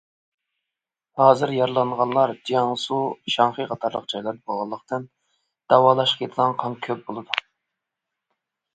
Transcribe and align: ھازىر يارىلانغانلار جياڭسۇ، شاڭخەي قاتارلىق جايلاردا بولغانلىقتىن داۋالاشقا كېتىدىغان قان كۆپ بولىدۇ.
ھازىر 1.21 1.53
يارىلانغانلار 1.57 2.33
جياڭسۇ، 2.51 2.99
شاڭخەي 3.35 3.69
قاتارلىق 3.75 4.09
جايلاردا 4.15 4.45
بولغانلىقتىن 4.51 5.09
داۋالاشقا 5.77 6.27
كېتىدىغان 6.27 6.61
قان 6.65 6.83
كۆپ 6.89 7.09
بولىدۇ. 7.09 7.43